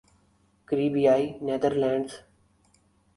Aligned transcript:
کریبیائی 0.67 1.25
Netherlands 1.45 2.11